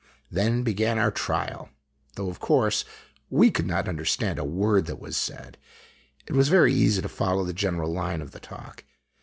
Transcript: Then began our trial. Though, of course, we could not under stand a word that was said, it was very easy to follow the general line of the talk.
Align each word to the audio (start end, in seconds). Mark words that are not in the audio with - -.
Then 0.31 0.63
began 0.63 0.97
our 0.97 1.11
trial. 1.11 1.69
Though, 2.15 2.27
of 2.31 2.39
course, 2.39 2.85
we 3.29 3.51
could 3.51 3.67
not 3.67 3.87
under 3.87 4.03
stand 4.03 4.39
a 4.39 4.43
word 4.43 4.87
that 4.87 4.99
was 4.99 5.15
said, 5.15 5.59
it 6.25 6.33
was 6.33 6.49
very 6.49 6.73
easy 6.73 7.03
to 7.03 7.07
follow 7.07 7.43
the 7.43 7.53
general 7.53 7.93
line 7.93 8.23
of 8.23 8.31
the 8.31 8.39
talk. 8.39 8.83